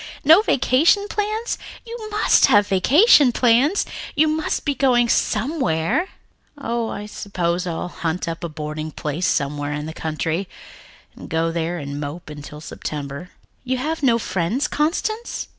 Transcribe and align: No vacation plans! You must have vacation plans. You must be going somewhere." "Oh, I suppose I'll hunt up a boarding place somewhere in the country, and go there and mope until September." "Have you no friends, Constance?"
No 0.23 0.41
vacation 0.41 1.07
plans! 1.09 1.59
You 1.85 1.95
must 2.09 2.47
have 2.47 2.65
vacation 2.67 3.31
plans. 3.31 3.85
You 4.15 4.27
must 4.29 4.65
be 4.65 4.73
going 4.73 5.07
somewhere." 5.09 6.07
"Oh, 6.57 6.89
I 6.89 7.05
suppose 7.05 7.67
I'll 7.67 7.87
hunt 7.89 8.27
up 8.27 8.43
a 8.43 8.49
boarding 8.49 8.89
place 8.89 9.27
somewhere 9.27 9.73
in 9.73 9.85
the 9.85 9.93
country, 9.93 10.49
and 11.15 11.29
go 11.29 11.51
there 11.51 11.77
and 11.77 11.99
mope 11.99 12.31
until 12.31 12.61
September." 12.61 13.29
"Have 13.69 14.01
you 14.01 14.07
no 14.07 14.17
friends, 14.17 14.67
Constance?" 14.67 15.47